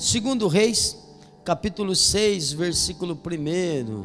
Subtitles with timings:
[0.00, 0.96] Segundo Reis,
[1.44, 4.04] capítulo 6, versículo 1.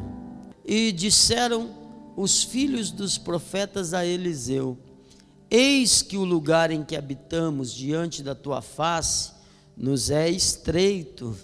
[0.62, 1.70] E disseram
[2.14, 4.76] os filhos dos profetas a Eliseu:
[5.50, 9.32] Eis que o lugar em que habitamos diante da tua face
[9.74, 11.34] nos é estreito.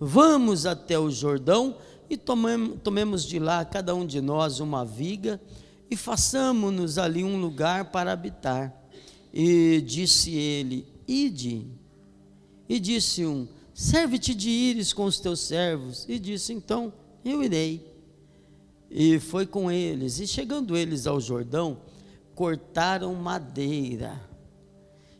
[0.00, 1.76] Vamos até o Jordão
[2.08, 5.38] e tomemos, de lá cada um de nós uma viga
[5.90, 8.74] e façamos-nos ali um lugar para habitar.
[9.34, 11.66] E disse ele: Ide.
[12.66, 13.46] E disse um:
[13.76, 16.06] Serve-te de ires com os teus servos.
[16.08, 16.90] E disse: Então
[17.22, 17.94] eu irei.
[18.90, 20.18] E foi com eles.
[20.18, 21.82] E chegando eles ao Jordão,
[22.34, 24.18] cortaram madeira.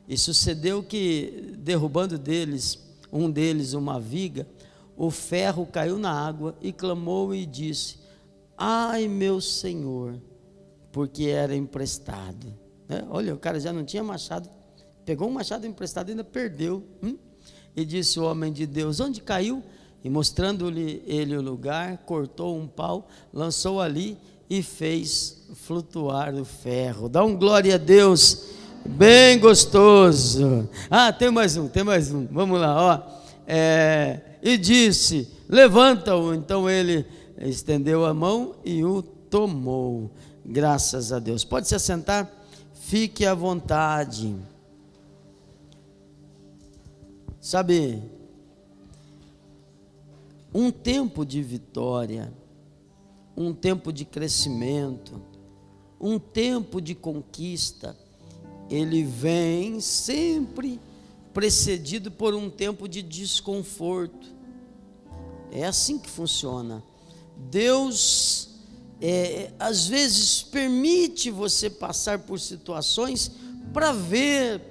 [0.09, 2.79] E sucedeu que, derrubando deles,
[3.13, 4.49] um deles uma viga,
[4.97, 7.99] o ferro caiu na água e clamou e disse:
[8.57, 10.19] Ai, meu senhor,
[10.91, 12.47] porque era emprestado.
[12.88, 13.07] Né?
[13.11, 14.49] Olha, o cara já não tinha machado,
[15.05, 16.83] pegou um machado emprestado e ainda perdeu.
[17.02, 17.19] Hum?
[17.77, 19.62] E disse o homem de Deus: Onde caiu?
[20.03, 24.16] E mostrando-lhe ele o lugar, cortou um pau, lançou ali
[24.49, 27.09] e fez flutuar o ferro.
[27.09, 28.47] Dá um glória a Deus,
[28.85, 30.69] bem gostoso.
[30.91, 32.27] Ah, tem mais um, tem mais um.
[32.30, 33.02] Vamos lá, ó.
[33.47, 36.35] É, e disse: Levanta-o.
[36.35, 37.04] Então ele
[37.38, 40.10] estendeu a mão e o tomou.
[40.45, 41.45] Graças a Deus.
[41.45, 42.30] Pode se assentar?
[42.73, 44.35] Fique à vontade.
[47.47, 48.02] Sabe,
[50.52, 52.35] um tempo de vitória,
[53.37, 55.23] um tempo de crescimento,
[56.01, 57.97] um tempo de conquista,
[58.69, 60.80] ele vem sempre
[61.33, 64.27] precedido por um tempo de desconforto.
[65.53, 66.83] É assim que funciona.
[67.49, 68.56] Deus,
[69.00, 73.31] é, às vezes, permite você passar por situações
[73.72, 74.62] para ver,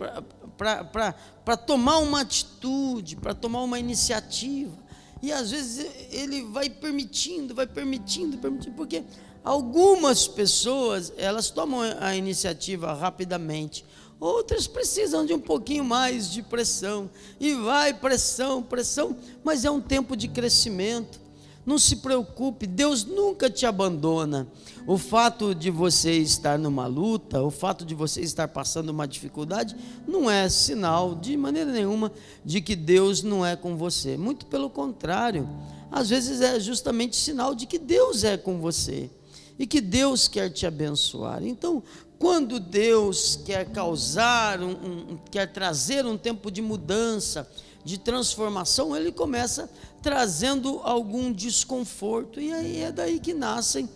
[0.58, 4.78] para tomar uma atitude, para tomar uma iniciativa.
[5.22, 9.04] E às vezes ele vai permitindo, vai permitindo, permitindo, porque
[9.44, 13.86] algumas pessoas, elas tomam a iniciativa rapidamente,
[14.20, 19.82] outras precisam de um pouquinho mais de pressão, e vai pressão, pressão, mas é um
[19.82, 21.25] tempo de crescimento.
[21.66, 24.48] Não se preocupe, Deus nunca te abandona.
[24.86, 29.76] O fato de você estar numa luta, o fato de você estar passando uma dificuldade,
[30.08, 32.12] não é sinal de maneira nenhuma
[32.44, 34.16] de que Deus não é com você.
[34.16, 35.50] Muito pelo contrário,
[35.92, 39.10] às vezes é justamente sinal de que Deus é com você
[39.58, 41.44] e que Deus quer te abençoar.
[41.44, 41.82] Então,
[42.20, 47.50] quando Deus quer causar, um, um, quer trazer um tempo de mudança,
[47.84, 49.70] de transformação, Ele começa
[50.06, 53.90] trazendo algum desconforto, e aí é daí que nascem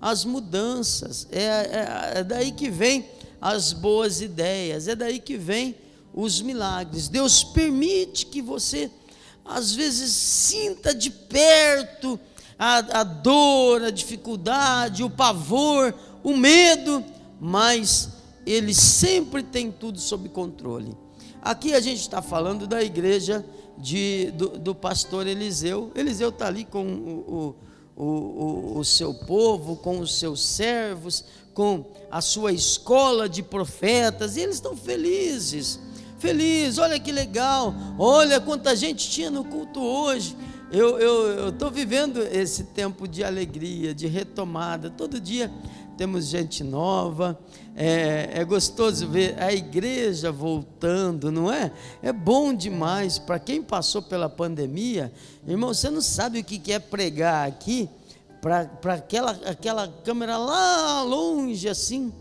[0.00, 3.04] as mudanças, é, é, é daí que vem
[3.40, 5.74] as boas ideias, é daí que vem
[6.14, 7.08] os milagres.
[7.08, 8.88] Deus permite que você,
[9.44, 12.16] às vezes, sinta de perto
[12.56, 17.04] a, a dor, a dificuldade, o pavor, o medo,
[17.40, 18.10] mas
[18.46, 20.96] Ele sempre tem tudo sob controle.
[21.42, 23.44] Aqui a gente está falando da igreja
[23.78, 25.90] de, do, do pastor Eliseu.
[25.94, 27.56] Eliseu está ali com o,
[27.96, 34.36] o, o, o seu povo, com os seus servos, com a sua escola de profetas,
[34.36, 35.80] e eles estão felizes.
[36.18, 40.36] Feliz, olha que legal, olha quanta gente tinha no culto hoje.
[40.72, 44.90] Eu estou vivendo esse tempo de alegria, de retomada.
[44.90, 45.50] Todo dia
[45.96, 47.38] temos gente nova,
[47.74, 51.72] é, é, gostoso ver a igreja voltando, não é?
[52.02, 53.18] É bom demais.
[53.18, 55.12] Para quem passou pela pandemia,
[55.46, 57.88] irmão, você não sabe o que é pregar aqui
[58.40, 62.12] para aquela, aquela câmera lá longe assim,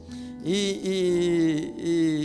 [0.43, 2.23] e, e,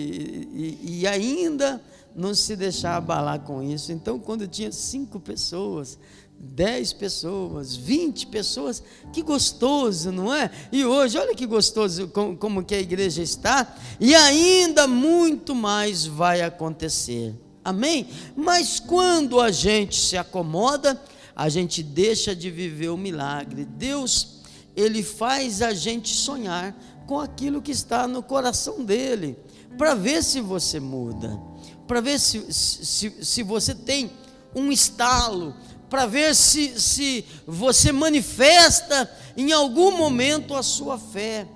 [0.55, 1.81] e, e ainda
[2.15, 3.93] não se deixar abalar com isso.
[3.93, 5.99] Então, quando tinha cinco pessoas,
[6.43, 10.51] 10 pessoas, 20 pessoas, que gostoso, não é?
[10.73, 16.07] E hoje, olha que gostoso como, como que a igreja está, e ainda muito mais
[16.07, 17.35] vai acontecer.
[17.63, 18.09] Amém?
[18.35, 20.99] Mas quando a gente se acomoda,
[21.37, 23.67] a gente deixa de viver o milagre.
[23.67, 24.41] Deus,
[24.75, 26.75] ele faz a gente sonhar
[27.07, 29.37] com aquilo que está no coração dele,
[29.77, 31.39] para ver se você muda,
[31.87, 34.11] para ver se, se, se você tem
[34.55, 35.55] um estalo,
[35.91, 41.47] para ver se, se você manifesta em algum momento a sua fé.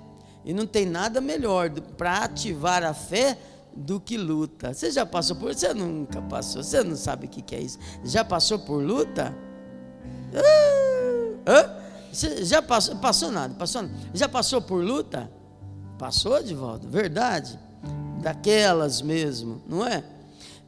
[0.43, 3.37] E não tem nada melhor para ativar a fé
[3.75, 4.73] do que luta.
[4.73, 5.55] Você já passou por.
[5.55, 7.79] Você nunca passou, você não sabe o que é isso.
[8.03, 9.35] Já passou por luta?
[11.47, 11.79] Ah,
[12.11, 13.93] você já passou, passou nada, passou nada.
[14.13, 15.31] Já passou por luta?
[15.97, 17.57] Passou volta, verdade.
[18.21, 20.03] Daquelas mesmo, não é?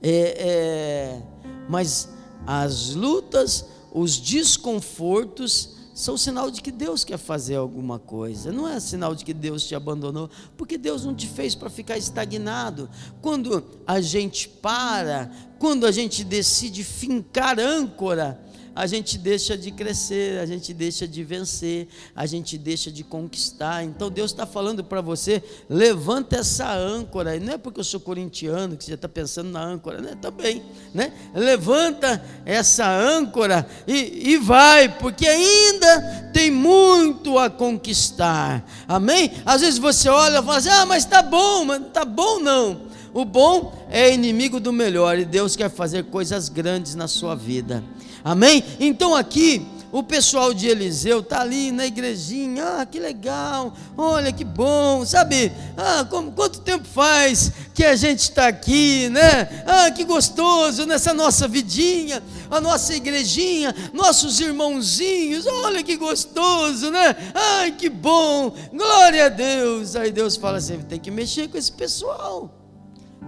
[0.01, 1.21] é, é
[1.67, 2.09] mas
[2.45, 8.51] as lutas, os desconfortos são sinal de que Deus quer fazer alguma coisa.
[8.51, 11.97] Não é sinal de que Deus te abandonou, porque Deus não te fez para ficar
[11.97, 12.87] estagnado.
[13.19, 18.39] Quando a gente para, quando a gente decide fincar âncora,
[18.77, 23.83] a gente deixa de crescer, a gente deixa de vencer, a gente deixa de conquistar.
[23.83, 27.35] Então Deus está falando para você: levanta essa âncora.
[27.35, 30.15] E não é porque eu sou corintiano que você está pensando na âncora, né?
[30.21, 30.61] Também,
[30.93, 31.11] né?
[31.33, 38.63] Levanta essa âncora e, e vai, porque ainda tem muito a conquistar.
[38.87, 39.31] Amém?
[39.43, 42.85] Às vezes você olha e fala assim: ah, mas está bom, mas está bom não.
[43.11, 47.83] O bom é inimigo do melhor e Deus quer fazer coisas grandes na sua vida.
[48.27, 48.61] Amém?
[48.77, 54.43] Então aqui o pessoal de Eliseu está ali na igrejinha, ah, que legal, olha que
[54.43, 55.49] bom, sabe?
[55.77, 59.63] Ah, como, quanto tempo faz que a gente está aqui, né?
[59.65, 62.21] Ah, que gostoso nessa nossa vidinha,
[62.51, 67.15] a nossa igrejinha, nossos irmãozinhos, olha que gostoso, né?
[67.33, 69.95] Ai, que bom, glória a Deus.
[69.95, 72.51] Aí Deus fala assim: tem que mexer com esse pessoal,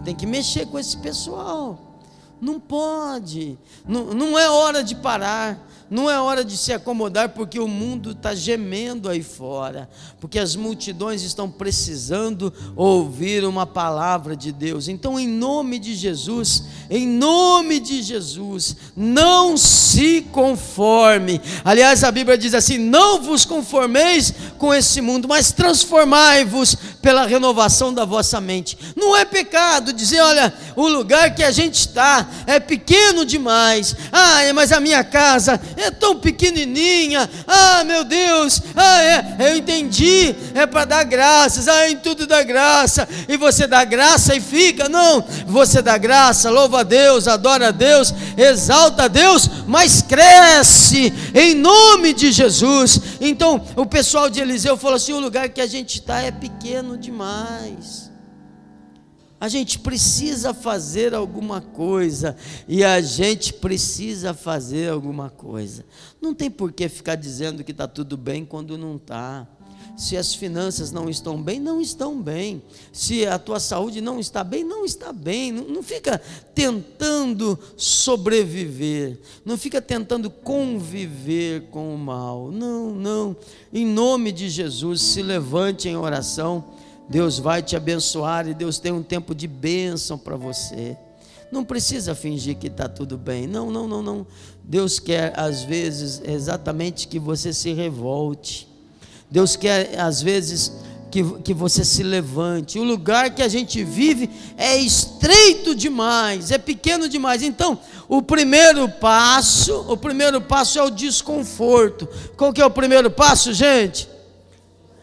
[0.03, 1.88] tem que mexer com esse pessoal.
[2.41, 5.59] Não pode, não, não é hora de parar.
[5.89, 9.89] Não é hora de se acomodar, porque o mundo está gemendo aí fora,
[10.19, 14.87] porque as multidões estão precisando ouvir uma palavra de Deus.
[14.87, 21.41] Então, em nome de Jesus, em nome de Jesus, não se conforme.
[21.65, 27.93] Aliás, a Bíblia diz assim: não vos conformeis com esse mundo, mas transformai-vos pela renovação
[27.93, 28.77] da vossa mente.
[28.95, 33.95] Não é pecado dizer, olha, o lugar que a gente está é pequeno demais.
[34.11, 37.29] Ah, mas a minha casa é tão pequenininha.
[37.47, 41.67] Ah, meu Deus, ah, é, eu entendi, é para dar graças.
[41.67, 43.07] Ah, em tudo dá graça.
[43.27, 44.89] E você dá graça e fica?
[44.89, 51.13] Não, você dá graça, louva a Deus, adora a Deus, exalta a Deus, mas cresce
[51.33, 52.99] em nome de Jesus.
[53.21, 56.97] Então, o pessoal de Eliseu falou assim: o lugar que a gente está é pequeno
[56.97, 58.08] demais.
[59.39, 62.35] A gente precisa fazer alguma coisa
[62.67, 65.85] e a gente precisa fazer alguma coisa.
[66.21, 69.47] Não tem por que ficar dizendo que está tudo bem quando não está.
[69.95, 72.61] Se as finanças não estão bem, não estão bem.
[72.91, 75.51] Se a tua saúde não está bem, não está bem.
[75.51, 76.21] Não, não fica
[76.53, 79.19] tentando sobreviver.
[79.43, 82.49] Não fica tentando conviver com o mal.
[82.49, 83.35] Não, não.
[83.73, 86.78] Em nome de Jesus, se levante em oração
[87.09, 90.95] Deus vai te abençoar e Deus tem um tempo de bênção para você.
[91.51, 93.47] Não precisa fingir que está tudo bem.
[93.47, 94.27] Não, não, não, não.
[94.63, 98.67] Deus quer, às vezes, exatamente que você se revolte.
[99.31, 100.71] Deus quer, às vezes,
[101.09, 102.77] que, que você se levante.
[102.77, 107.41] O lugar que a gente vive é estreito demais, é pequeno demais.
[107.41, 112.07] Então, o primeiro passo, o primeiro passo é o desconforto.
[112.37, 114.07] Qual que é o primeiro passo, gente?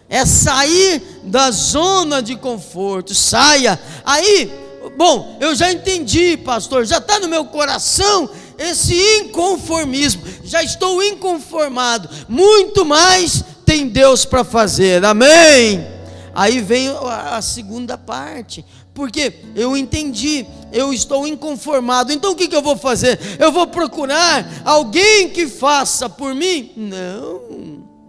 [0.08, 3.14] É sair da zona de conforto.
[3.14, 3.78] Saia.
[4.04, 4.50] Aí,
[4.96, 10.22] bom, eu já entendi, pastor, já está no meu coração esse inconformismo.
[10.44, 12.08] Já estou inconformado.
[12.28, 15.04] Muito mais tem Deus para fazer.
[15.04, 15.86] Amém.
[16.34, 18.62] Aí vem a segunda parte,
[18.92, 23.18] porque eu entendi, eu estou inconformado, então o que, que eu vou fazer?
[23.38, 26.72] Eu vou procurar alguém que faça por mim?
[26.76, 27.40] Não,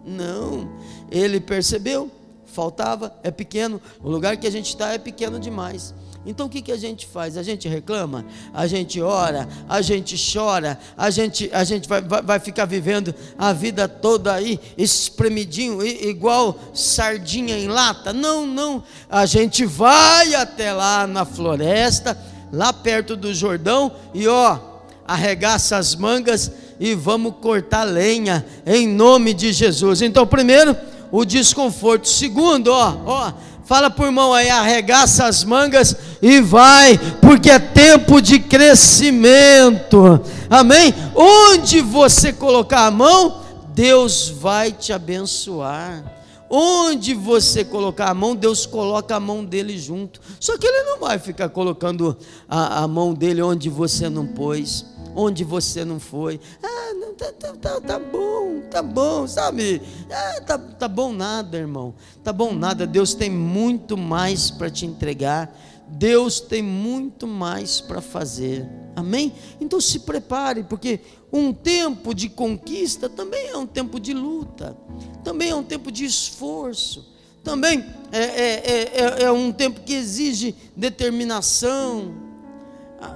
[0.05, 0.69] não,
[1.11, 2.11] ele percebeu,
[2.45, 5.93] faltava, é pequeno, o lugar que a gente está é pequeno demais.
[6.27, 7.37] Então o que, que a gente faz?
[7.37, 12.21] A gente reclama, a gente ora, a gente chora, a gente, a gente vai, vai,
[12.21, 18.11] vai ficar vivendo a vida toda aí, espremidinho, igual sardinha em lata.
[18.11, 18.83] Não, não.
[19.09, 22.17] A gente vai até lá na floresta,
[22.51, 24.59] lá perto do Jordão, e ó,
[25.07, 30.01] arregaça as mangas e vamos cortar lenha em nome de Jesus.
[30.01, 30.75] Então, primeiro
[31.11, 32.07] o desconforto.
[32.07, 33.33] Segundo, ó, ó,
[33.63, 40.21] fala por irmão aí, arregaça as mangas e vai, porque é tempo de crescimento.
[40.49, 40.93] Amém?
[41.15, 43.41] Onde você colocar a mão,
[43.73, 46.15] Deus vai te abençoar.
[46.49, 50.21] Onde você colocar a mão, Deus coloca a mão dele junto.
[50.39, 54.85] Só que ele não vai ficar colocando a, a mão dele onde você não pôs
[55.17, 56.39] onde você não foi.
[56.61, 56.76] Ah,
[57.17, 59.81] tá, tá, tá, tá bom, tá bom, sabe?
[60.11, 61.95] Ah, tá, tá bom nada, irmão.
[62.23, 62.85] Tá bom nada.
[62.85, 65.51] Deus tem muito mais para te entregar.
[65.87, 68.67] Deus tem muito mais para fazer.
[68.95, 69.33] Amém?
[69.59, 70.99] Então se prepare, porque
[71.31, 74.75] um tempo de conquista também é um tempo de luta,
[75.23, 77.05] também é um tempo de esforço,
[77.43, 82.27] também é, é, é, é um tempo que exige determinação,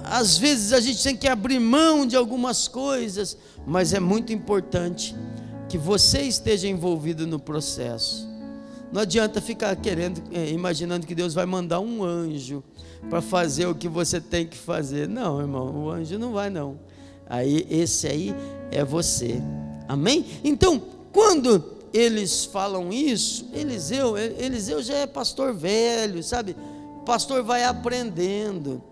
[0.04, 5.14] às vezes a gente tem que abrir mão de algumas coisas, mas é muito importante
[5.68, 8.28] que você esteja envolvido no processo.
[8.92, 12.62] Não adianta ficar querendo, é, imaginando que Deus vai mandar um anjo
[13.08, 15.08] para fazer o que você tem que fazer.
[15.08, 16.78] Não, irmão, o anjo não vai não.
[17.26, 18.34] Aí esse aí
[18.70, 19.40] é você.
[19.88, 20.26] Amém?
[20.44, 26.56] Então, quando eles falam isso, Eliseu, Eliseu já é pastor velho, sabe?
[26.96, 28.82] O pastor vai aprendendo.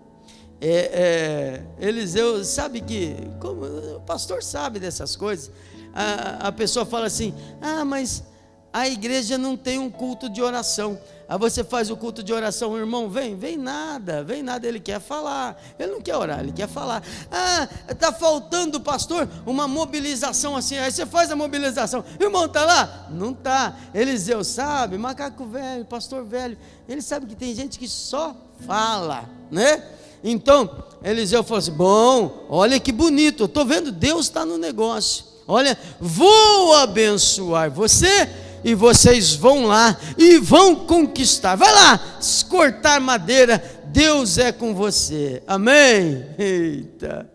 [0.63, 5.49] É, é, Eliseu sabe que, como o pastor sabe dessas coisas,
[5.91, 8.23] a, a pessoa fala assim: ah, mas
[8.71, 10.99] a igreja não tem um culto de oração.
[11.27, 14.79] Aí você faz o culto de oração, o irmão vem, vem nada, vem nada, ele
[14.79, 17.01] quer falar, ele não quer orar, ele quer falar.
[17.31, 20.77] Ah, está faltando, pastor, uma mobilização assim.
[20.77, 23.07] Aí você faz a mobilização, irmão está lá?
[23.09, 23.75] Não está.
[23.95, 28.35] Eliseu sabe, macaco velho, pastor velho, ele sabe que tem gente que só
[28.67, 30.00] fala, né?
[30.23, 35.25] Então, Eliseu falou assim: bom, olha que bonito, estou vendo, Deus está no negócio.
[35.47, 38.29] Olha, vou abençoar você
[38.63, 41.55] e vocês vão lá e vão conquistar.
[41.55, 41.99] Vai lá,
[42.47, 45.41] cortar madeira, Deus é com você.
[45.47, 46.25] Amém?
[46.37, 47.29] Eita.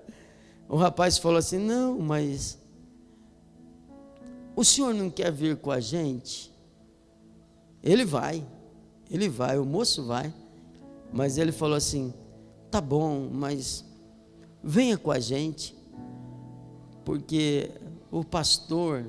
[0.69, 2.59] O rapaz falou assim: Não, mas
[4.55, 6.53] o senhor não quer vir com a gente?
[7.83, 8.45] Ele vai,
[9.11, 10.33] ele vai, o moço vai.
[11.13, 12.15] Mas ele falou assim:
[12.71, 13.85] Tá bom, mas
[14.63, 15.77] venha com a gente,
[17.05, 17.71] porque
[18.11, 19.07] o pastor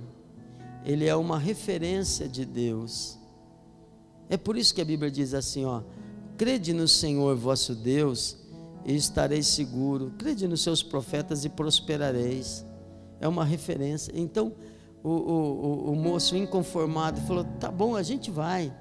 [0.85, 3.17] ele é uma referência de Deus.
[4.29, 5.81] É por isso que a Bíblia diz assim, ó:
[6.37, 8.37] Crede no Senhor vosso Deus
[8.85, 10.13] e estareis seguro.
[10.17, 12.65] Crede nos seus profetas e prosperareis.
[13.19, 14.11] É uma referência.
[14.15, 14.53] Então,
[15.03, 18.73] o, o, o, moço inconformado falou: Tá bom, a gente vai.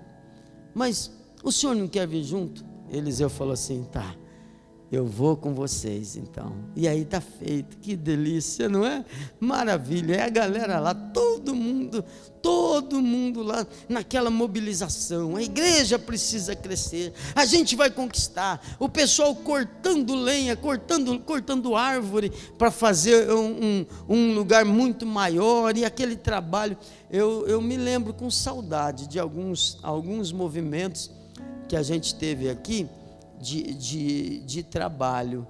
[0.75, 1.11] Mas
[1.43, 2.65] o senhor não quer vir junto?
[2.91, 4.15] Eliseu falou assim: Tá.
[4.91, 6.55] Eu vou com vocês então.
[6.77, 9.05] E aí tá feito, que delícia, não é?
[9.41, 10.15] Maravilha.
[10.15, 12.05] É a galera lá, todo mundo,
[12.41, 15.35] todo mundo lá naquela mobilização.
[15.35, 17.13] A igreja precisa crescer.
[17.35, 18.65] A gente vai conquistar.
[18.79, 25.77] O pessoal cortando lenha, cortando, cortando árvore para fazer um, um, um, lugar muito maior
[25.77, 26.79] e aquele trabalho.
[27.11, 31.11] Eu, eu me lembro com saudade de alguns, alguns movimentos
[31.69, 32.89] que a gente teve aqui
[33.41, 35.47] de, de, de trabalho.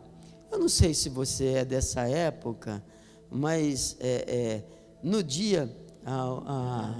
[0.51, 2.83] Eu não sei se você é dessa época,
[3.31, 4.65] mas é, é,
[5.03, 5.75] no dia,
[6.05, 6.95] há, há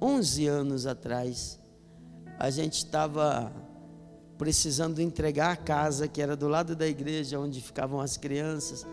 [0.00, 1.58] 11 anos atrás,
[2.38, 3.52] a gente estava
[4.38, 8.86] precisando entregar a casa que era do lado da igreja onde ficavam as crianças.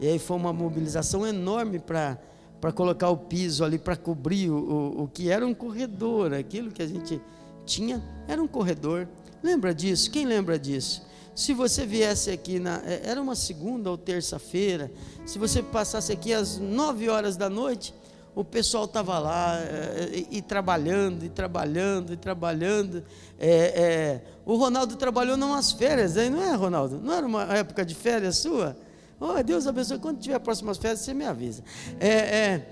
[0.00, 2.18] E aí foi uma mobilização enorme para
[2.60, 6.70] para colocar o piso ali para cobrir o, o, o que era um corredor, aquilo
[6.70, 7.20] que a gente
[7.64, 9.08] tinha era um corredor.
[9.46, 10.10] Lembra disso?
[10.10, 11.06] Quem lembra disso?
[11.32, 14.90] Se você viesse aqui, na, é, era uma segunda ou terça-feira,
[15.24, 17.94] se você passasse aqui às nove horas da noite,
[18.34, 23.04] o pessoal estava lá é, e, e, trabalhando, e trabalhando, e trabalhando.
[23.38, 26.98] É, é, o Ronaldo trabalhou numas férias, aí não é, Ronaldo?
[27.00, 28.76] Não era uma época de férias sua?
[29.20, 30.00] Oh, Deus abençoe.
[30.00, 31.62] Quando tiver próximas férias, você me avisa.
[32.00, 32.68] É, é,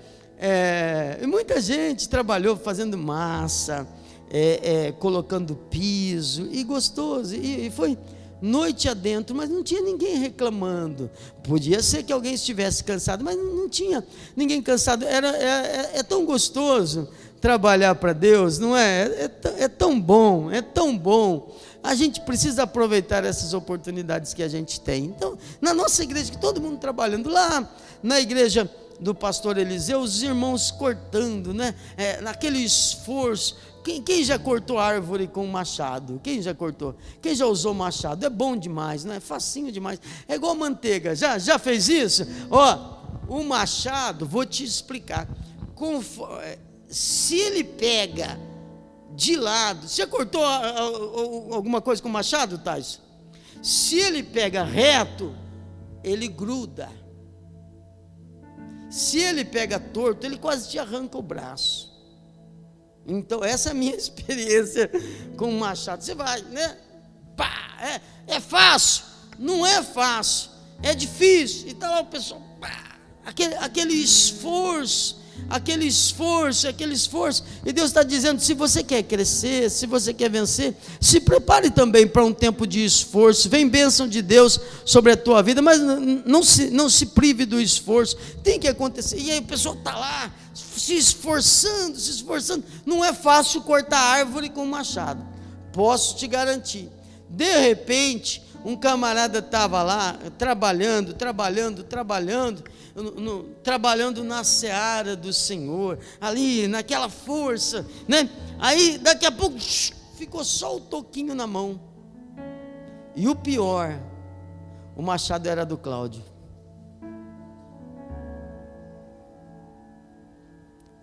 [1.21, 3.87] é, muita gente trabalhou fazendo massa
[4.29, 7.97] é, é, colocando piso, e gostoso, e, e foi
[8.41, 11.09] noite adentro, mas não tinha ninguém reclamando.
[11.43, 14.05] Podia ser que alguém estivesse cansado, mas não tinha
[14.35, 15.05] ninguém cansado.
[15.05, 17.09] Era, é, é, é tão gostoso
[17.41, 19.03] trabalhar para Deus, não é?
[19.03, 19.63] É, é?
[19.63, 21.55] é, tão bom, é tão bom.
[21.83, 25.05] A gente precisa aproveitar essas oportunidades que a gente tem.
[25.05, 30.23] Então, na nossa igreja, que todo mundo trabalhando lá, na igreja do pastor Eliseu, os
[30.23, 31.75] irmãos cortando, né?
[31.97, 36.19] É, naquele esforço, quem, quem, já cortou árvore com machado?
[36.23, 36.95] Quem já cortou?
[37.21, 38.25] Quem já usou machado?
[38.25, 39.19] É bom demais, não é?
[39.19, 39.99] Facinho demais.
[40.27, 41.15] É igual manteiga.
[41.15, 42.25] Já, já fez isso?
[42.49, 42.95] Ó,
[43.27, 45.27] o machado, vou te explicar.
[46.41, 48.39] É, se ele pega
[49.15, 52.99] de lado, você cortou alguma coisa com machado, Tais?
[53.61, 55.35] Se ele pega reto,
[56.03, 56.89] ele gruda.
[58.95, 61.93] Se ele pega torto, ele quase te arranca o braço.
[63.05, 64.89] Então, essa é a minha experiência
[65.35, 66.01] com o machado.
[66.01, 66.77] Você vai, né?
[67.35, 69.03] Pá, é, é fácil?
[69.37, 70.49] Não é fácil.
[70.81, 71.67] É difícil.
[71.67, 77.43] E está lá o pessoal, pá, aquele, aquele esforço, aquele esforço, aquele esforço.
[77.65, 82.07] E Deus está dizendo: se você quer crescer, se você quer vencer, se prepare também
[82.07, 83.49] para um tempo de esforço.
[83.49, 87.59] Vem bênção de Deus sobre a tua vida, mas não se, não se prive do
[87.59, 88.17] esforço.
[88.43, 89.17] Tem que acontecer.
[89.19, 92.63] E aí o pessoal está lá se esforçando, se esforçando.
[92.85, 95.25] Não é fácil cortar árvore com machado.
[95.73, 96.89] Posso te garantir.
[97.29, 102.63] De repente, um camarada estava lá trabalhando, trabalhando, trabalhando,
[102.95, 108.27] no, no, trabalhando na seara do Senhor, ali naquela força, né?
[108.57, 109.59] Aí daqui a pouco
[110.15, 111.79] ficou só o toquinho na mão.
[113.15, 114.01] E o pior,
[114.95, 116.23] o machado era do Cláudio.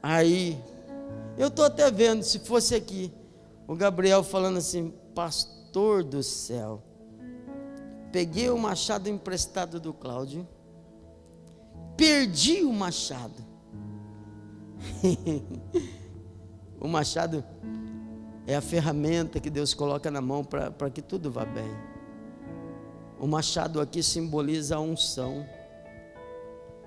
[0.02, 0.58] Aí,
[1.38, 3.14] eu estou até vendo, se fosse aqui,
[3.68, 6.82] o Gabriel falando assim, pastor do céu,
[8.12, 10.46] peguei o machado emprestado do Cláudio,
[11.96, 13.42] perdi o machado.
[16.78, 17.42] o machado
[18.46, 21.70] é a ferramenta que Deus coloca na mão para que tudo vá bem.
[23.18, 25.46] O machado aqui simboliza a unção.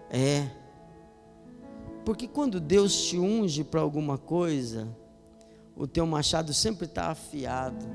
[0.10, 0.48] É.
[2.04, 4.88] Porque quando Deus te unge para alguma coisa,
[5.76, 7.86] o teu machado sempre está afiado.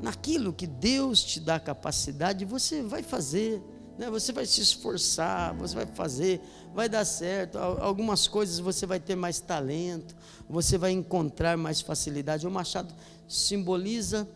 [0.00, 3.62] Naquilo que Deus te dá capacidade, você vai fazer,
[3.98, 4.10] né?
[4.10, 6.40] você vai se esforçar, você vai fazer,
[6.74, 7.58] vai dar certo.
[7.58, 10.14] Algumas coisas você vai ter mais talento,
[10.48, 12.46] você vai encontrar mais facilidade.
[12.46, 12.94] O machado
[13.26, 14.28] simboliza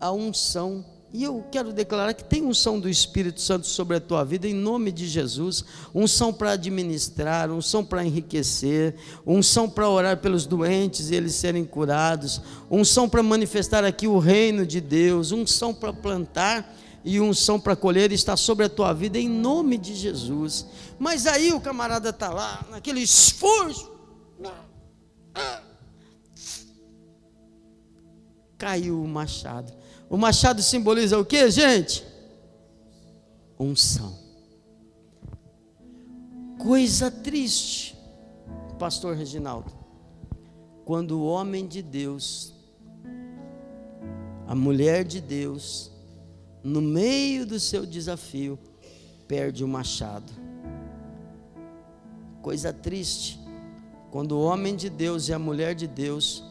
[0.00, 4.24] a unção e eu quero declarar que tem unção do Espírito Santo sobre a tua
[4.24, 5.64] vida, em nome de Jesus.
[5.94, 12.40] Unção para administrar, unção para enriquecer, unção para orar pelos doentes e eles serem curados,
[12.68, 18.10] unção para manifestar aqui o reino de Deus, unção para plantar e unção para colher
[18.10, 20.66] está sobre a tua vida, em nome de Jesus.
[20.98, 23.88] Mas aí o camarada está lá, naquele esforço.
[28.58, 29.72] Caiu o machado.
[30.08, 32.04] O machado simboliza o que, gente?
[33.58, 34.24] Unção.
[36.58, 37.96] Coisa triste,
[38.78, 39.72] Pastor Reginaldo,
[40.84, 42.54] quando o homem de Deus,
[44.46, 45.90] a mulher de Deus,
[46.62, 48.58] no meio do seu desafio,
[49.28, 50.32] perde o machado.
[52.40, 53.38] Coisa triste,
[54.10, 56.42] quando o homem de Deus e a mulher de Deus,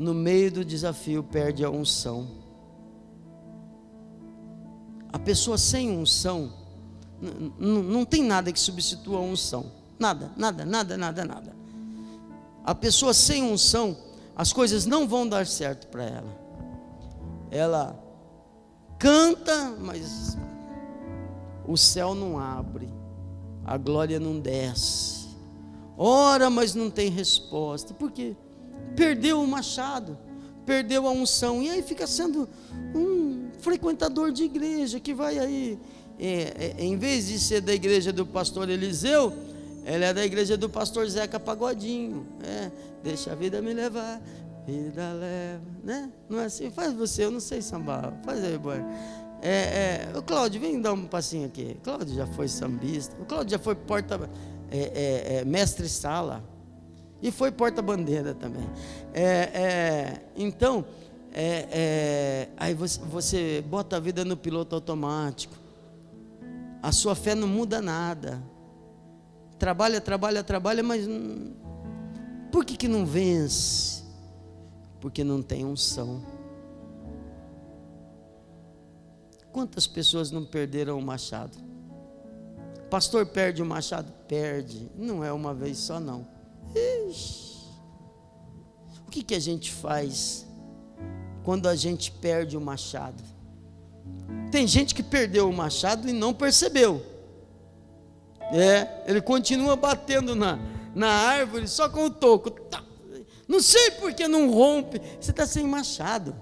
[0.00, 2.26] no meio do desafio, perde a unção.
[5.12, 6.54] A pessoa sem unção,
[7.58, 9.70] não tem nada que substitua a unção.
[9.98, 11.54] Nada, nada, nada, nada, nada.
[12.64, 13.94] A pessoa sem unção,
[14.34, 16.40] as coisas não vão dar certo para ela.
[17.50, 18.02] Ela
[18.98, 20.38] canta, mas
[21.68, 22.88] o céu não abre,
[23.66, 25.28] a glória não desce.
[25.98, 27.92] Ora, mas não tem resposta.
[27.92, 28.34] Por quê?
[28.96, 30.18] Perdeu o machado,
[30.66, 32.48] perdeu a unção, e aí fica sendo
[32.94, 35.78] um frequentador de igreja que vai aí,
[36.18, 39.32] é, é, em vez de ser da igreja do pastor Eliseu,
[39.84, 42.26] ela é da igreja do pastor Zeca Pagodinho.
[42.42, 42.70] É,
[43.02, 44.20] deixa a vida me levar,
[44.66, 46.10] vida leva, né?
[46.28, 46.70] Não é assim?
[46.70, 48.12] Faz você, eu não sei sambar.
[48.24, 48.76] Faz aí, boy.
[49.42, 51.76] É, é, o Cláudio, vem dar um passinho aqui.
[51.82, 53.16] Cláudio já foi sambista.
[53.20, 54.28] O Cláudio já foi porta,
[54.70, 56.44] é, é, é mestre sala.
[57.22, 58.66] E foi porta-bandeira também.
[59.12, 60.84] É, então,
[61.32, 65.54] é, é, aí você, você bota a vida no piloto automático.
[66.82, 68.42] A sua fé não muda nada.
[69.58, 71.06] Trabalha, trabalha, trabalha, mas
[72.50, 74.02] por que, que não vence?
[75.00, 76.22] Porque não tem unção.
[79.52, 81.58] Quantas pessoas não perderam o machado?
[82.88, 84.10] Pastor perde o machado?
[84.26, 84.90] Perde.
[84.96, 86.26] Não é uma vez só, não.
[86.74, 87.68] Ixi.
[89.06, 90.46] O que, que a gente faz
[91.42, 93.22] quando a gente perde o machado.
[94.50, 97.04] Tem gente que perdeu o machado e não percebeu.
[98.52, 100.58] É, ele continua batendo na,
[100.94, 102.50] na árvore só com o toco.
[102.50, 102.82] Tá.
[103.46, 105.00] Não sei por que não rompe.
[105.20, 106.34] Você está sem machado.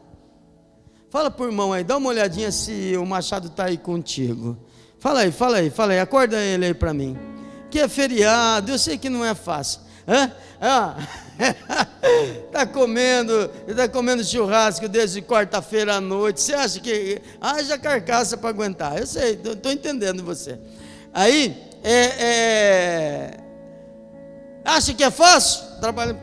[1.10, 4.58] Fala por irmão aí, dá uma olhadinha se o machado está aí contigo.
[4.98, 7.16] Fala aí, fala aí, fala aí, acorda ele aí para mim.
[7.70, 9.80] Que é feriado, eu sei que não é fácil.
[12.46, 16.40] Está comendo, está comendo churrasco desde quarta-feira à noite.
[16.40, 18.98] Você acha que haja carcaça para aguentar?
[18.98, 20.58] Eu sei, estou entendendo você.
[21.12, 23.40] Aí, é, é,
[24.64, 25.78] acha que é fácil?
[25.80, 26.18] Trabalha.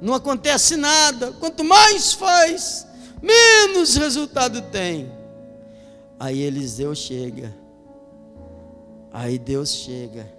[0.00, 1.32] Não acontece nada.
[1.32, 2.86] Quanto mais faz,
[3.22, 5.10] menos resultado tem.
[6.20, 7.54] Aí Eliseu chega.
[9.12, 10.37] Aí Deus chega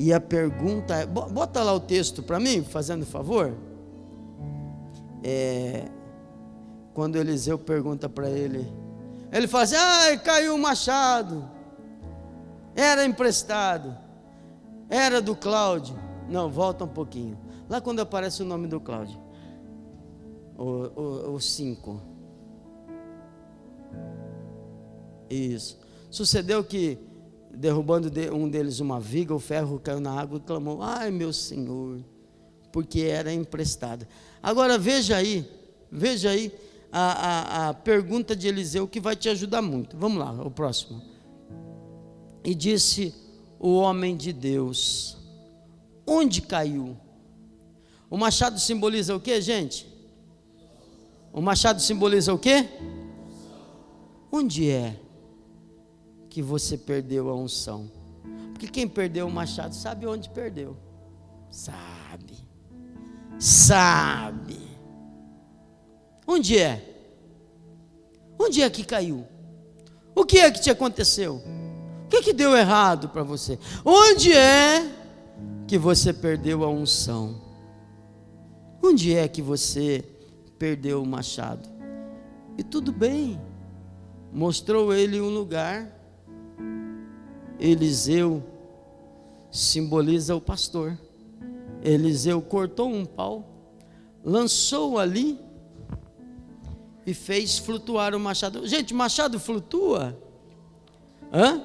[0.00, 3.54] e a pergunta é: bota lá o texto para mim, fazendo favor.
[5.22, 5.90] É,
[6.94, 8.66] quando Eliseu pergunta para ele,
[9.30, 11.46] ele fala assim: ai, caiu o machado,
[12.74, 13.94] era emprestado,
[14.88, 15.94] era do Cláudio.
[16.30, 17.38] Não, volta um pouquinho.
[17.68, 19.20] Lá quando aparece o nome do Cláudio,
[20.56, 21.30] o, 5.
[21.30, 22.02] o cinco.
[25.28, 25.78] Isso.
[26.10, 27.09] Sucedeu que
[27.54, 32.00] derrubando um deles uma viga, o ferro caiu na água e clamou: Ai, meu senhor,
[32.72, 34.06] porque era emprestado.
[34.42, 35.44] Agora veja aí,
[35.90, 36.52] veja aí
[36.92, 39.96] a, a, a pergunta de Eliseu que vai te ajudar muito.
[39.96, 41.02] Vamos lá, o próximo.
[42.44, 43.14] E disse
[43.58, 45.16] o homem de Deus:
[46.06, 46.96] Onde caiu?
[48.08, 49.86] O machado simboliza o que, gente?
[51.32, 52.68] O machado simboliza o que?
[54.32, 54.96] Onde é
[56.30, 57.90] que você perdeu a unção?
[58.52, 60.76] Porque quem perdeu o machado sabe onde perdeu.
[61.50, 62.38] Sabe.
[63.38, 64.58] Sabe.
[66.26, 66.86] Onde é?
[68.38, 69.26] Onde é que caiu?
[70.14, 71.42] O que é que te aconteceu?
[72.04, 73.58] O que, é que deu errado para você?
[73.84, 74.90] Onde é
[75.66, 77.40] que você perdeu a unção?
[78.82, 80.04] Onde é que você
[80.58, 81.68] perdeu o machado?
[82.58, 83.40] E tudo bem,
[84.32, 85.99] mostrou ele um lugar.
[87.60, 88.42] Eliseu
[89.50, 90.98] simboliza o pastor.
[91.82, 93.44] Eliseu cortou um pau,
[94.24, 95.38] lançou ali
[97.06, 98.66] e fez flutuar o machado.
[98.66, 100.16] Gente, machado flutua?
[101.32, 101.62] Hã?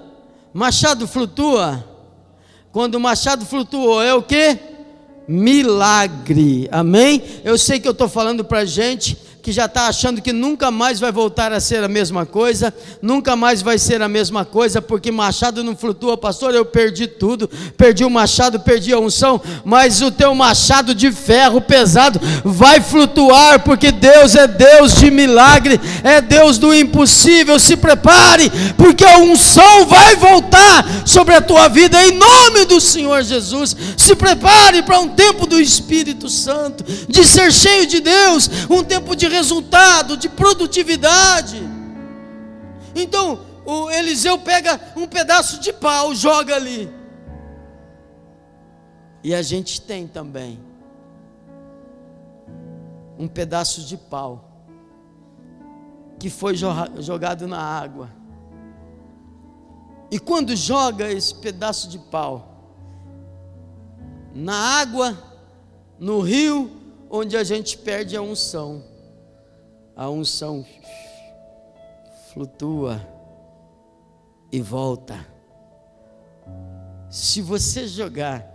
[0.53, 1.83] Machado flutua?
[2.71, 4.75] Quando o machado flutuou, é o que?
[5.27, 6.67] milagre.
[6.71, 7.21] Amém?
[7.43, 10.99] Eu sei que eu estou falando para gente que já está achando que nunca mais
[10.99, 15.11] vai voltar a ser a mesma coisa, nunca mais vai ser a mesma coisa, porque
[15.11, 16.55] machado não flutua, pastor.
[16.55, 21.61] Eu perdi tudo, perdi o machado, perdi a unção, mas o teu machado de ferro
[21.61, 27.59] pesado vai flutuar, porque Deus é Deus de milagre, é Deus do impossível.
[27.59, 33.21] Se prepare, porque a unção vai voltar sobre a tua vida, em nome do Senhor
[33.21, 33.77] Jesus.
[33.95, 39.15] Se prepare para um tempo do Espírito Santo, de ser cheio de Deus, um tempo
[39.15, 41.61] de resultado, de produtividade.
[42.95, 46.89] Então, o Eliseu pega um pedaço de pau, joga ali.
[49.23, 50.59] E a gente tem também
[53.17, 54.51] um pedaço de pau
[56.19, 58.09] que foi jogado na água.
[60.11, 62.53] E quando joga esse pedaço de pau
[64.33, 65.17] na água,
[65.99, 66.69] no rio,
[67.09, 68.94] onde a gente perde a unção
[69.95, 70.65] a unção
[72.33, 73.01] flutua
[74.51, 75.25] e volta.
[77.09, 78.45] Se você jogar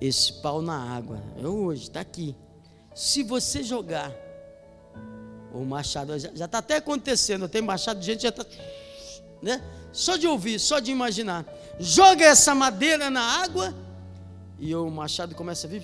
[0.00, 2.36] esse pau na água, eu hoje está aqui.
[2.94, 4.12] Se você jogar
[5.52, 8.44] o machado, já está até acontecendo, tem machado de gente já está,
[9.42, 9.62] né?
[9.92, 11.44] Só de ouvir, só de imaginar.
[11.80, 13.74] Joga essa madeira na água
[14.58, 15.82] e o machado começa a vir,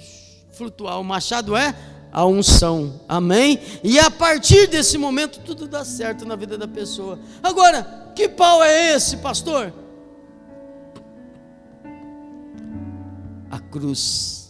[0.53, 1.01] flutuar.
[1.01, 1.75] O machado é
[2.13, 3.01] a unção.
[3.09, 3.59] Amém?
[3.83, 7.19] E a partir desse momento tudo dá certo na vida da pessoa.
[7.43, 9.73] Agora, que pau é esse, pastor?
[13.51, 14.42] A cruz.